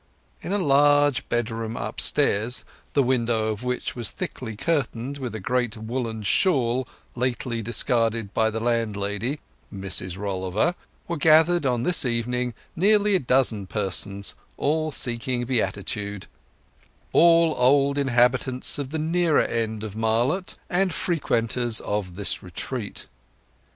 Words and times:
In 0.41 0.51
a 0.51 0.57
large 0.57 1.29
bedroom 1.29 1.77
upstairs, 1.77 2.65
the 2.93 3.03
window 3.03 3.49
of 3.49 3.63
which 3.63 3.95
was 3.95 4.09
thickly 4.09 4.55
curtained 4.55 5.19
with 5.19 5.35
a 5.35 5.39
great 5.39 5.77
woollen 5.77 6.23
shawl 6.23 6.87
lately 7.15 7.61
discarded 7.61 8.33
by 8.33 8.49
the 8.49 8.59
landlady, 8.59 9.41
Mrs 9.71 10.17
Rolliver, 10.17 10.73
were 11.07 11.17
gathered 11.17 11.67
on 11.67 11.83
this 11.83 12.03
evening 12.03 12.55
nearly 12.75 13.13
a 13.13 13.19
dozen 13.19 13.67
persons, 13.67 14.33
all 14.57 14.89
seeking 14.89 15.45
beatitude; 15.45 16.25
all 17.13 17.53
old 17.55 17.99
inhabitants 17.99 18.79
of 18.79 18.89
the 18.89 18.97
nearer 18.97 19.43
end 19.45 19.83
of 19.83 19.95
Marlott, 19.95 20.57
and 20.67 20.95
frequenters 20.95 21.79
of 21.79 22.15
this 22.15 22.41
retreat. 22.41 23.05